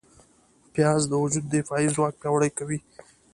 پیاز 0.73 1.01
د 1.07 1.11
وجود 1.23 1.45
دفاعي 1.55 1.87
ځواک 1.95 2.13
پیاوړی 2.21 2.51
کوي 2.57 2.79